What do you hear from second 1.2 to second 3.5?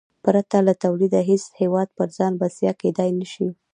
هېڅ هېواد پر ځان بسیا کېدای نه شي.